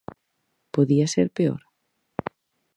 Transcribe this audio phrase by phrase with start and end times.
[0.73, 1.61] Podía ser peor?